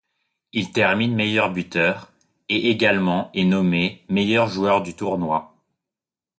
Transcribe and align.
Il 0.51 0.71
termine 0.71 1.13
meilleur 1.13 1.53
buteur, 1.53 2.11
et 2.49 2.71
également 2.71 3.29
est 3.35 3.43
nommé 3.45 4.03
meilleur 4.09 4.47
joueur 4.47 4.81
du 4.81 4.95
tournoi. 4.95 5.55